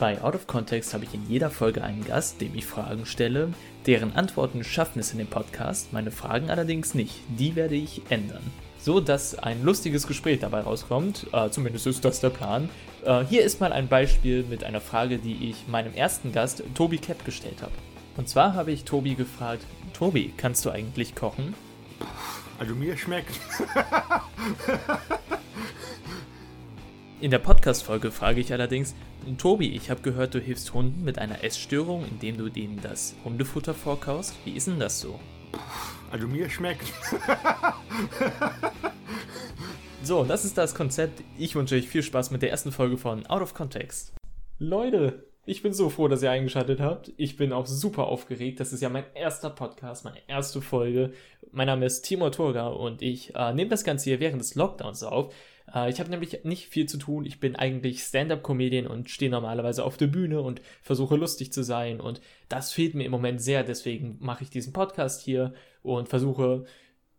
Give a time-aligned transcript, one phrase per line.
[0.00, 3.52] Bei Out of Context habe ich in jeder Folge einen Gast, dem ich Fragen stelle.
[3.86, 7.16] Deren Antworten schaffen es in dem Podcast, meine Fragen allerdings nicht.
[7.28, 8.42] Die werde ich ändern.
[8.80, 12.70] So dass ein lustiges Gespräch dabei rauskommt, äh, zumindest ist das der Plan.
[13.04, 16.96] Äh, hier ist mal ein Beispiel mit einer Frage, die ich meinem ersten Gast, Tobi
[16.96, 17.72] Kepp, gestellt habe.
[18.16, 21.52] Und zwar habe ich Tobi gefragt, Tobi, kannst du eigentlich kochen?
[22.58, 23.38] Also mir schmeckt.
[27.20, 28.94] In der Podcast-Folge frage ich allerdings,
[29.36, 33.74] Tobi, ich habe gehört, du hilfst Hunden mit einer Essstörung, indem du denen das Hundefutter
[33.74, 34.34] vorkaust.
[34.46, 35.20] Wie ist denn das so?
[36.10, 36.82] Also mir schmeckt.
[40.02, 41.22] so, das ist das Konzept.
[41.36, 44.14] Ich wünsche euch viel Spaß mit der ersten Folge von Out of Context.
[44.58, 47.12] Leute, ich bin so froh, dass ihr eingeschaltet habt.
[47.18, 48.60] Ich bin auch super aufgeregt.
[48.60, 51.12] Das ist ja mein erster Podcast, meine erste Folge.
[51.52, 55.02] Mein Name ist Timur Turga und ich äh, nehme das Ganze hier während des Lockdowns
[55.02, 55.34] auf.
[55.74, 57.24] Äh, ich habe nämlich nicht viel zu tun.
[57.24, 62.00] Ich bin eigentlich Stand-up-Comedian und stehe normalerweise auf der Bühne und versuche lustig zu sein.
[62.00, 63.64] Und das fehlt mir im Moment sehr.
[63.64, 66.64] Deswegen mache ich diesen Podcast hier und versuche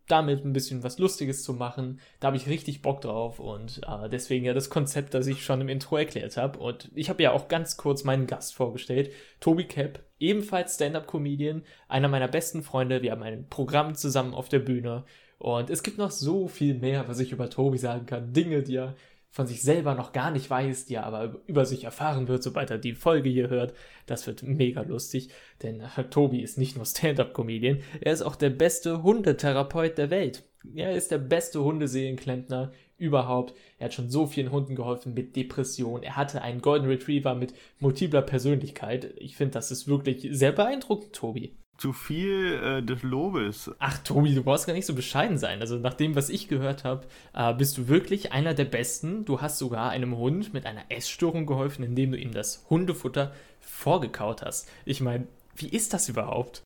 [0.08, 2.00] damit ein bisschen was Lustiges zu machen.
[2.20, 5.62] Da habe ich richtig Bock drauf und äh, deswegen ja das Konzept, das ich schon
[5.62, 6.60] im Intro erklärt habe.
[6.60, 12.10] Und ich habe ja auch ganz kurz meinen Gast vorgestellt, Tobi Kepp, ebenfalls Stand-up-Comedian, einer
[12.10, 13.02] meiner besten Freunde.
[13.02, 15.06] Wir haben ein Programm zusammen auf der Bühne
[15.42, 18.32] und es gibt noch so viel mehr, was ich über Tobi sagen kann.
[18.32, 18.94] Dinge, die er
[19.32, 22.70] von sich selber noch gar nicht weiß, die er aber über sich erfahren wird, sobald
[22.70, 23.74] er die Folge hier hört.
[24.06, 25.30] Das wird mega lustig,
[25.64, 30.44] denn Tobi ist nicht nur Stand-up-Comedian, er ist auch der beste Hundetherapeut der Welt.
[30.76, 33.56] Er ist der beste Hundeseelenklempner überhaupt.
[33.80, 36.04] Er hat schon so vielen Hunden geholfen mit Depression.
[36.04, 39.16] Er hatte einen Golden Retriever mit multipler Persönlichkeit.
[39.18, 43.72] Ich finde, das ist wirklich sehr beeindruckend, Tobi zu viel äh, des Lobes.
[43.80, 45.62] Ach, Tobi, du brauchst gar nicht so bescheiden sein.
[45.62, 49.26] Also, nach dem, was ich gehört habe, äh, bist du wirklich einer der Besten.
[49.26, 54.44] Du hast sogar einem Hund mit einer Essstörung geholfen, indem du ihm das Hundefutter vorgekaut
[54.44, 54.70] hast.
[54.86, 56.62] Ich meine, wie ist das überhaupt?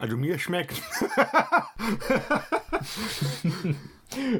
[0.00, 0.82] Also, mir schmeckt.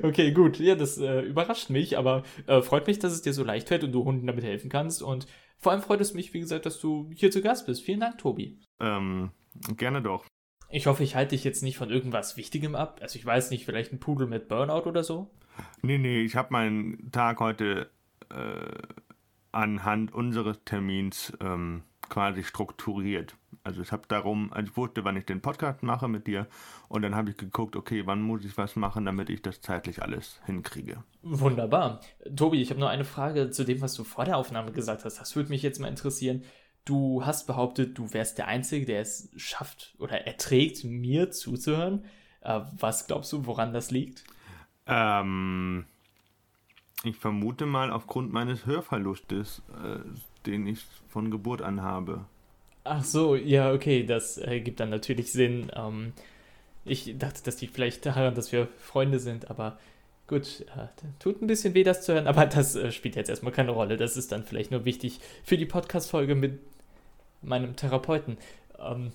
[0.02, 0.58] okay, gut.
[0.58, 3.84] Ja, das äh, überrascht mich, aber äh, freut mich, dass es dir so leicht fällt
[3.84, 5.04] und du Hunden damit helfen kannst.
[5.04, 5.28] Und
[5.60, 7.82] vor allem freut es mich, wie gesagt, dass du hier zu Gast bist.
[7.82, 8.58] Vielen Dank, Tobi.
[8.80, 9.30] Ähm,
[9.76, 10.24] Gerne doch.
[10.68, 12.98] Ich hoffe, ich halte dich jetzt nicht von irgendwas Wichtigem ab.
[13.00, 15.30] Also ich weiß nicht, vielleicht ein Pudel mit Burnout oder so?
[15.82, 17.90] Nee, nee, ich habe meinen Tag heute
[18.30, 18.82] äh,
[19.52, 23.36] anhand unseres Termins ähm, quasi strukturiert.
[23.62, 26.46] Also ich habe darum, also ich wusste, wann ich den Podcast mache mit dir
[26.88, 30.02] und dann habe ich geguckt, okay, wann muss ich was machen, damit ich das zeitlich
[30.02, 31.02] alles hinkriege.
[31.22, 32.00] Wunderbar.
[32.36, 35.20] Tobi, ich habe nur eine Frage zu dem, was du vor der Aufnahme gesagt hast.
[35.20, 36.42] Das würde mich jetzt mal interessieren.
[36.84, 42.04] Du hast behauptet, du wärst der Einzige, der es schafft oder erträgt, mir zuzuhören.
[42.42, 44.24] Äh, was glaubst du, woran das liegt?
[44.86, 45.86] Ähm,
[47.02, 49.98] ich vermute mal aufgrund meines Hörverlustes, äh,
[50.46, 52.26] den ich von Geburt an habe.
[52.84, 55.72] Ach so, ja, okay, das äh, gibt dann natürlich Sinn.
[55.74, 56.12] Ähm,
[56.84, 59.78] ich dachte, dass die vielleicht daran, dass wir Freunde sind, aber
[60.26, 63.52] gut, äh, tut ein bisschen weh, das zu hören, aber das äh, spielt jetzt erstmal
[63.52, 63.96] keine Rolle.
[63.96, 66.60] Das ist dann vielleicht nur wichtig für die Podcast-Folge mit
[67.44, 68.38] meinem Therapeuten.
[68.78, 69.12] Ähm,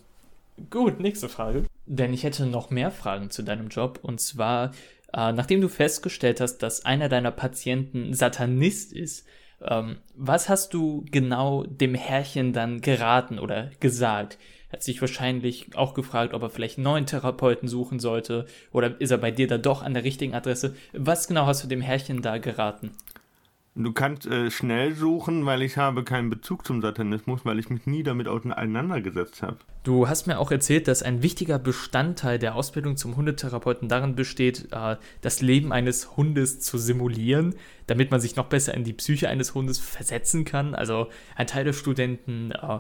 [0.70, 1.66] gut, nächste Frage.
[1.86, 4.00] Denn ich hätte noch mehr Fragen zu deinem Job.
[4.02, 4.72] Und zwar,
[5.14, 9.26] äh, nachdem du festgestellt hast, dass einer deiner Patienten Satanist ist,
[9.62, 14.38] ähm, was hast du genau dem Herrchen dann geraten oder gesagt?
[14.72, 19.12] Hat sich wahrscheinlich auch gefragt, ob er vielleicht einen neuen Therapeuten suchen sollte oder ist
[19.12, 20.76] er bei dir da doch an der richtigen Adresse?
[20.94, 22.92] Was genau hast du dem Herrchen da geraten?
[23.82, 27.86] Du kannst äh, schnell suchen, weil ich habe keinen Bezug zum Satanismus, weil ich mich
[27.86, 29.56] nie damit auseinandergesetzt habe.
[29.84, 34.68] Du hast mir auch erzählt, dass ein wichtiger Bestandteil der Ausbildung zum Hundetherapeuten darin besteht,
[34.74, 37.56] äh, das Leben eines Hundes zu simulieren,
[37.88, 40.76] damit man sich noch besser in die Psyche eines Hundes versetzen kann.
[40.76, 41.08] Also
[41.38, 42.80] ein Teil der Studenten äh,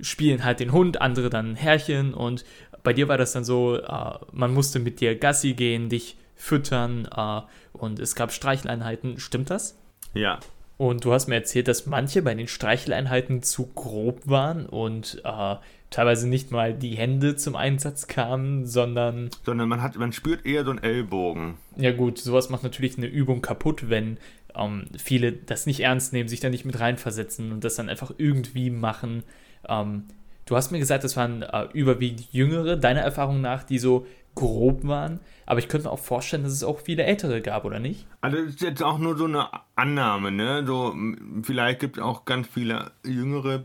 [0.00, 2.46] spielen halt den Hund, andere dann Herrchen und
[2.82, 7.06] bei dir war das dann so, äh, man musste mit dir Gassi gehen, dich füttern
[7.14, 7.42] äh,
[7.74, 9.20] und es gab Streicheleinheiten.
[9.20, 9.76] Stimmt das?
[10.14, 10.40] Ja.
[10.76, 15.56] Und du hast mir erzählt, dass manche bei den Streicheleinheiten zu grob waren und äh,
[15.90, 19.28] teilweise nicht mal die Hände zum Einsatz kamen, sondern.
[19.44, 21.58] Sondern man hat, man spürt eher so einen Ellbogen.
[21.76, 24.16] Ja gut, sowas macht natürlich eine Übung kaputt, wenn
[24.54, 28.12] ähm, viele das nicht ernst nehmen, sich da nicht mit reinversetzen und das dann einfach
[28.16, 29.22] irgendwie machen.
[29.68, 30.04] Ähm,
[30.46, 34.86] du hast mir gesagt, das waren äh, überwiegend Jüngere, deiner Erfahrung nach, die so grob
[34.86, 35.20] waren.
[35.46, 38.06] Aber ich könnte mir auch vorstellen, dass es auch viele ältere gab, oder nicht?
[38.20, 40.64] Also das ist jetzt auch nur so eine Annahme, ne?
[40.66, 40.94] So,
[41.42, 43.64] vielleicht gibt es auch ganz viele Jüngere,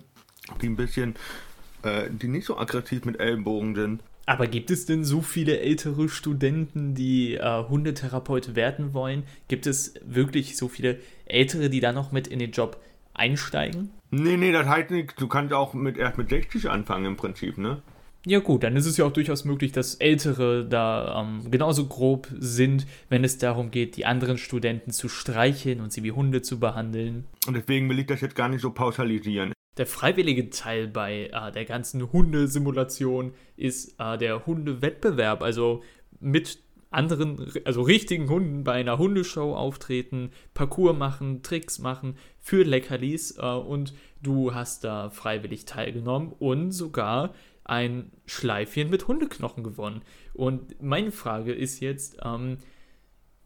[0.62, 1.16] die ein bisschen,
[1.84, 4.02] äh, die nicht so aggressiv mit Ellenbogen sind.
[4.26, 9.24] Aber gibt es denn so viele ältere Studenten, die äh, Hundetherapeut werden wollen?
[9.48, 12.82] Gibt es wirklich so viele ältere, die da noch mit in den Job
[13.14, 13.92] einsteigen?
[14.10, 17.58] Nee, nee, das heißt nicht, du kannst auch mit, erst mit 60 anfangen im Prinzip,
[17.58, 17.82] ne?
[18.28, 22.28] Ja gut, dann ist es ja auch durchaus möglich, dass Ältere da ähm, genauso grob
[22.40, 26.60] sind, wenn es darum geht, die anderen Studenten zu streicheln und sie wie Hunde zu
[26.60, 27.26] behandeln.
[27.46, 29.54] Und deswegen will ich das jetzt gar nicht so pauschalisieren.
[29.78, 35.84] Der freiwillige Teil bei äh, der ganzen Hundesimulation ist äh, der Hundewettbewerb, also
[36.20, 43.38] mit anderen, also richtigen Hunden bei einer Hundeshow auftreten, Parcours machen, Tricks machen für Leckerlis
[43.38, 43.94] äh, und
[44.24, 47.34] du hast da freiwillig teilgenommen und sogar
[47.66, 50.02] ein Schleifchen mit Hundeknochen gewonnen.
[50.34, 52.60] Und meine Frage ist jetzt, ähm,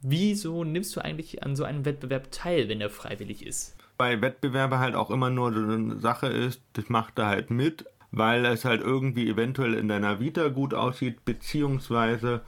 [0.01, 3.75] wieso nimmst du eigentlich an so einem Wettbewerb teil, wenn er freiwillig ist?
[3.97, 7.85] Bei Wettbewerben halt auch immer nur so eine Sache ist, das macht er halt mit,
[8.11, 12.41] weil es halt irgendwie eventuell in deiner Vita gut aussieht, beziehungsweise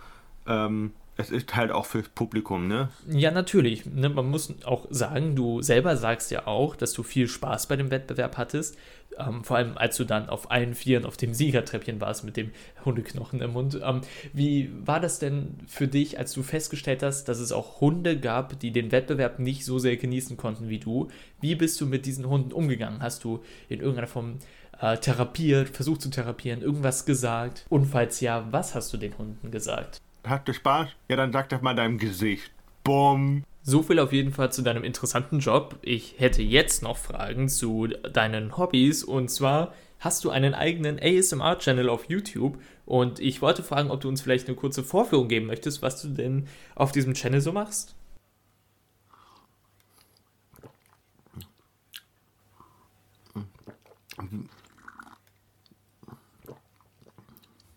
[0.47, 2.89] ähm, es ist halt auch fürs Publikum, ne?
[3.07, 3.85] Ja, natürlich.
[3.85, 7.75] Ne, man muss auch sagen, du selber sagst ja auch, dass du viel Spaß bei
[7.75, 8.77] dem Wettbewerb hattest.
[9.17, 12.51] Ähm, vor allem, als du dann auf allen Vieren auf dem Siegertreppchen warst mit dem
[12.85, 13.79] Hundeknochen im Mund.
[13.83, 14.01] Ähm,
[14.33, 18.59] wie war das denn für dich, als du festgestellt hast, dass es auch Hunde gab,
[18.59, 21.09] die den Wettbewerb nicht so sehr genießen konnten wie du?
[21.39, 23.01] Wie bist du mit diesen Hunden umgegangen?
[23.01, 24.39] Hast du in irgendeiner Form
[24.79, 27.65] äh, therapiert, versucht zu therapieren, irgendwas gesagt?
[27.69, 30.01] Und falls ja, was hast du den Hunden gesagt?
[30.23, 30.89] Hast du Spaß?
[31.09, 32.51] Ja, dann sag das mal deinem Gesicht.
[32.83, 33.43] Bumm.
[33.63, 35.77] So viel auf jeden Fall zu deinem interessanten Job.
[35.81, 41.89] Ich hätte jetzt noch Fragen zu deinen Hobbys und zwar hast du einen eigenen ASMR-Channel
[41.89, 45.81] auf YouTube und ich wollte fragen, ob du uns vielleicht eine kurze Vorführung geben möchtest,
[45.81, 47.95] was du denn auf diesem Channel so machst.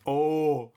[0.06, 0.70] Oh.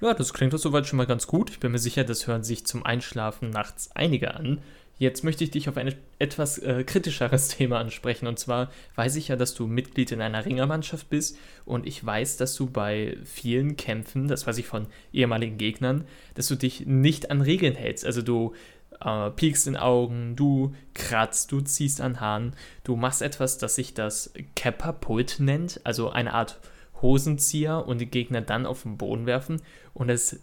[0.00, 1.50] Ja, das klingt doch soweit schon mal ganz gut.
[1.50, 4.60] Ich bin mir sicher, das hören sich zum Einschlafen nachts einige an.
[4.98, 8.26] Jetzt möchte ich dich auf ein etwas äh, kritischeres Thema ansprechen.
[8.26, 11.38] Und zwar weiß ich ja, dass du Mitglied in einer Ringermannschaft bist.
[11.64, 16.48] Und ich weiß, dass du bei vielen Kämpfen, das weiß ich von ehemaligen Gegnern, dass
[16.48, 18.04] du dich nicht an Regeln hältst.
[18.04, 18.54] Also du
[19.00, 23.94] äh, piekst in Augen, du kratzt, du ziehst an Haaren, du machst etwas, das sich
[23.94, 25.80] das Kappa-Pult nennt.
[25.84, 26.58] Also eine Art
[27.02, 29.62] Hosenzieher und die Gegner dann auf den Boden werfen.
[29.94, 30.40] Und es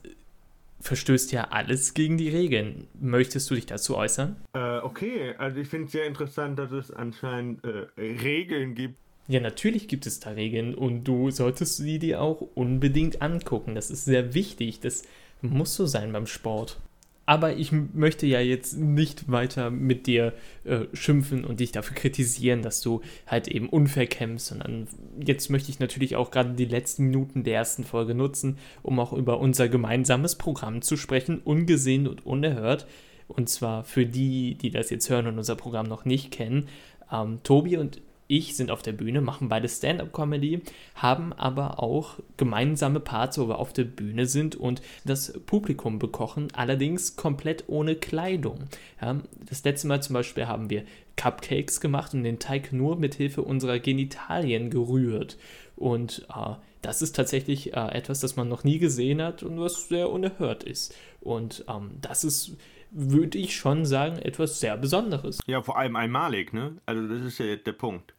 [0.81, 2.87] verstößt ja alles gegen die Regeln.
[2.99, 4.35] Möchtest du dich dazu äußern?
[4.53, 8.95] Äh, okay, also ich finde es sehr interessant, dass es anscheinend äh, Regeln gibt.
[9.27, 13.73] Ja, natürlich gibt es da Regeln und du solltest sie dir auch unbedingt angucken.
[13.73, 14.81] Das ist sehr wichtig.
[14.81, 15.03] Das
[15.41, 16.77] muss so sein beim Sport.
[17.27, 20.33] Aber ich möchte ja jetzt nicht weiter mit dir
[20.63, 24.87] äh, schimpfen und dich dafür kritisieren, dass du halt eben unfair kämpfst, sondern
[25.19, 29.11] jetzt möchte ich natürlich auch gerade die letzten Minuten der ersten Folge nutzen, um auch
[29.11, 32.85] über unser gemeinsames Programm zu sprechen, ungesehen und unerhört.
[33.27, 36.67] Und zwar für die, die das jetzt hören und unser Programm noch nicht kennen.
[37.11, 40.61] Ähm, Tobi und ich sind auf der Bühne, machen beide Stand-up-Comedy,
[40.95, 46.47] haben aber auch gemeinsame Parts, wo wir auf der Bühne sind und das Publikum bekochen,
[46.53, 48.65] allerdings komplett ohne Kleidung.
[49.01, 50.83] Ja, das letzte Mal zum Beispiel haben wir
[51.17, 55.37] Cupcakes gemacht und den Teig nur mit Hilfe unserer Genitalien gerührt.
[55.75, 59.87] Und äh, das ist tatsächlich äh, etwas, das man noch nie gesehen hat und was
[59.87, 60.95] sehr unerhört ist.
[61.21, 62.57] Und ähm, das ist
[62.97, 65.39] würde ich schon sagen, etwas sehr Besonderes.
[65.47, 66.77] Ja, vor allem einmalig, ne?
[66.85, 68.14] Also das ist ja der Punkt.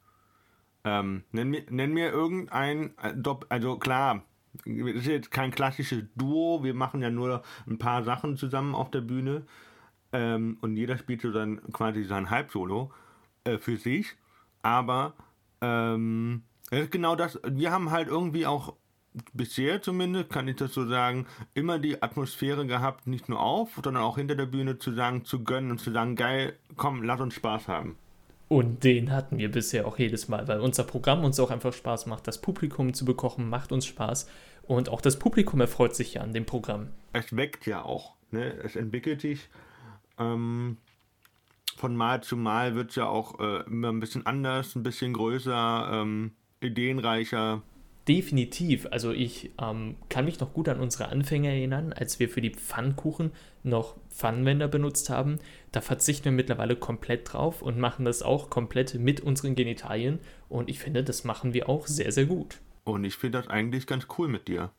[0.86, 3.12] Ähm, nenn, mir, nenn mir irgendein, äh,
[3.48, 4.22] also klar,
[4.64, 8.92] das ist jetzt kein klassisches Duo, wir machen ja nur ein paar Sachen zusammen auf
[8.92, 9.42] der Bühne
[10.12, 12.92] ähm, und jeder spielt so dann quasi sein Halbsolo
[13.42, 14.14] äh, für sich,
[14.62, 15.14] aber
[15.60, 18.74] ähm, das ist genau das, wir haben halt irgendwie auch
[19.32, 24.04] bisher zumindest, kann ich das so sagen, immer die Atmosphäre gehabt, nicht nur auf, sondern
[24.04, 27.34] auch hinter der Bühne zu sagen, zu gönnen und zu sagen, geil, komm, lass uns
[27.34, 27.96] Spaß haben.
[28.48, 32.06] Und den hatten wir bisher auch jedes Mal, weil unser Programm uns auch einfach Spaß
[32.06, 32.28] macht.
[32.28, 34.28] Das Publikum zu bekochen macht uns Spaß.
[34.62, 36.88] Und auch das Publikum erfreut sich ja an dem Programm.
[37.12, 38.14] Es weckt ja auch.
[38.30, 38.52] Ne?
[38.62, 39.48] Es entwickelt sich.
[40.18, 40.76] Ähm,
[41.76, 45.12] von Mal zu Mal wird es ja auch äh, immer ein bisschen anders, ein bisschen
[45.12, 47.62] größer, ähm, ideenreicher.
[48.08, 48.86] Definitiv.
[48.92, 52.50] Also ich ähm, kann mich noch gut an unsere Anfänge erinnern, als wir für die
[52.50, 53.32] Pfannkuchen
[53.64, 55.38] noch Pfannenwender benutzt haben.
[55.72, 60.20] Da verzichten wir mittlerweile komplett drauf und machen das auch komplett mit unseren Genitalien.
[60.48, 62.60] Und ich finde, das machen wir auch sehr, sehr gut.
[62.84, 64.70] Und ich finde das eigentlich ganz cool mit dir.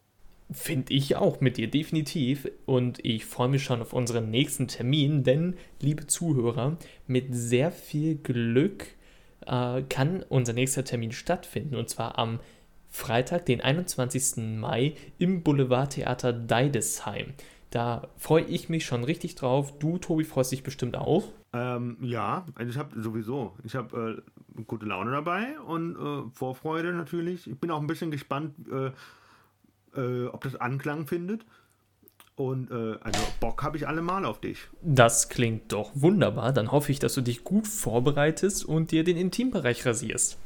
[0.50, 2.50] Finde ich auch mit dir, definitiv.
[2.66, 8.16] Und ich freue mich schon auf unseren nächsten Termin, denn, liebe Zuhörer, mit sehr viel
[8.16, 8.86] Glück
[9.46, 11.76] äh, kann unser nächster Termin stattfinden.
[11.76, 12.40] Und zwar am
[12.90, 14.60] Freitag, den 21.
[14.60, 17.34] Mai im Boulevardtheater Deidesheim.
[17.70, 19.78] Da freue ich mich schon richtig drauf.
[19.78, 21.32] Du, Tobi, freust dich bestimmt auch.
[21.54, 24.24] Ähm, ja, also ich habe sowieso, ich habe
[24.58, 27.50] äh, gute Laune dabei und äh, Vorfreude natürlich.
[27.50, 28.92] Ich bin auch ein bisschen gespannt, äh,
[30.00, 31.46] äh ob das Anklang findet.
[32.36, 34.68] Und äh, also Bock habe ich allemal auf dich.
[34.84, 36.54] Das klingt doch wunderbar.
[36.54, 40.38] Dann hoffe ich, dass du dich gut vorbereitest und dir den Intimbereich rasierst.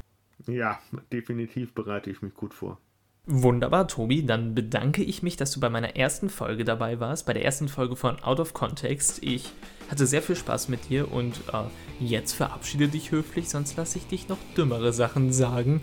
[0.46, 0.80] Ja,
[1.12, 2.78] definitiv bereite ich mich gut vor.
[3.26, 4.26] Wunderbar, Tobi.
[4.26, 7.68] Dann bedanke ich mich, dass du bei meiner ersten Folge dabei warst, bei der ersten
[7.68, 9.22] Folge von Out of Context.
[9.22, 9.52] Ich
[9.88, 14.06] hatte sehr viel Spaß mit dir und äh, jetzt verabschiede dich höflich, sonst lasse ich
[14.06, 15.82] dich noch dümmere Sachen sagen,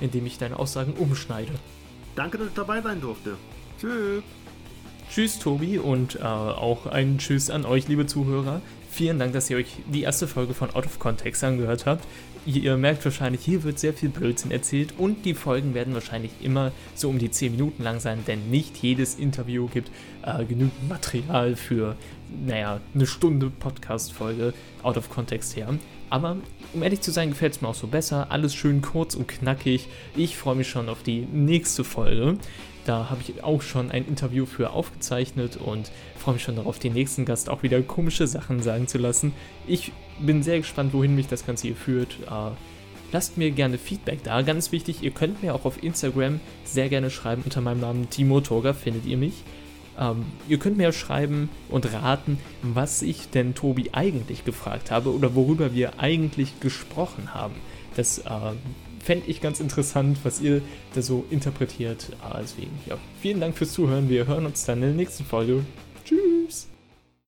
[0.00, 1.52] indem ich deine Aussagen umschneide.
[2.16, 3.36] Danke, dass ich dabei sein durfte.
[3.80, 4.24] Tschüss.
[5.08, 8.60] Tschüss, Tobi, und äh, auch ein Tschüss an euch, liebe Zuhörer.
[8.92, 12.06] Vielen Dank, dass ihr euch die erste Folge von Out of Context angehört habt
[12.44, 16.72] ihr merkt wahrscheinlich, hier wird sehr viel Blödsinn erzählt und die Folgen werden wahrscheinlich immer
[16.94, 19.90] so um die 10 Minuten lang sein, denn nicht jedes Interview gibt
[20.22, 21.96] äh, genügend Material für,
[22.44, 25.68] naja, eine Stunde Podcast-Folge out of context her.
[26.10, 26.36] Aber
[26.74, 28.30] um ehrlich zu sein, gefällt es mir auch so besser.
[28.30, 29.88] Alles schön kurz und knackig.
[30.14, 32.36] Ich freue mich schon auf die nächste Folge.
[32.84, 36.92] Da habe ich auch schon ein Interview für aufgezeichnet und freue mich schon darauf, den
[36.92, 39.32] nächsten Gast auch wieder komische Sachen sagen zu lassen.
[39.66, 42.18] Ich bin sehr gespannt, wohin mich das Ganze hier führt.
[42.26, 42.50] Äh,
[43.12, 44.42] lasst mir gerne Feedback da.
[44.42, 47.42] Ganz wichtig, ihr könnt mir auch auf Instagram sehr gerne schreiben.
[47.44, 49.44] Unter meinem Namen Timo Toga findet ihr mich.
[49.98, 55.34] Ähm, ihr könnt mir schreiben und raten, was ich denn Tobi eigentlich gefragt habe oder
[55.34, 57.54] worüber wir eigentlich gesprochen haben.
[57.94, 58.30] Das äh,
[59.00, 60.62] fände ich ganz interessant, was ihr
[60.94, 62.08] da so interpretiert.
[62.22, 64.08] Ah, deswegen, ja, vielen Dank fürs Zuhören.
[64.08, 65.64] Wir hören uns dann in der nächsten Folge.